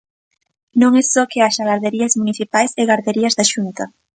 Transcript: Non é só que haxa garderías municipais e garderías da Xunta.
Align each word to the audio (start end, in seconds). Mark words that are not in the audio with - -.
Non 0.81 0.91
é 1.01 1.03
só 1.13 1.23
que 1.31 1.43
haxa 1.45 1.69
garderías 1.71 2.17
municipais 2.21 2.71
e 2.81 2.83
garderías 2.91 3.35
da 3.39 3.45
Xunta. 3.51 3.83